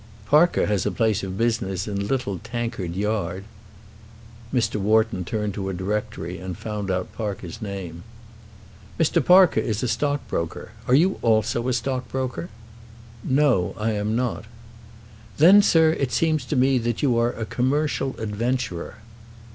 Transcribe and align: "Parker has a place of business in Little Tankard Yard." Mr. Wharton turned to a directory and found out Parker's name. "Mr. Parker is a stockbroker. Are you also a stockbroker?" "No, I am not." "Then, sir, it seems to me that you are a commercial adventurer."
"Parker 0.25 0.65
has 0.65 0.87
a 0.87 0.91
place 0.91 1.21
of 1.21 1.37
business 1.37 1.87
in 1.87 2.07
Little 2.07 2.39
Tankard 2.39 2.95
Yard." 2.95 3.43
Mr. 4.51 4.77
Wharton 4.77 5.23
turned 5.23 5.53
to 5.53 5.69
a 5.69 5.75
directory 5.75 6.39
and 6.39 6.57
found 6.57 6.89
out 6.89 7.13
Parker's 7.13 7.61
name. 7.61 8.01
"Mr. 8.99 9.23
Parker 9.23 9.59
is 9.59 9.83
a 9.83 9.87
stockbroker. 9.87 10.71
Are 10.87 10.95
you 10.95 11.19
also 11.21 11.67
a 11.67 11.73
stockbroker?" 11.73 12.49
"No, 13.23 13.75
I 13.77 13.91
am 13.91 14.15
not." 14.15 14.45
"Then, 15.37 15.61
sir, 15.61 15.91
it 15.91 16.11
seems 16.11 16.45
to 16.45 16.55
me 16.55 16.79
that 16.79 17.03
you 17.03 17.15
are 17.19 17.33
a 17.33 17.45
commercial 17.45 18.15
adventurer." 18.17 18.95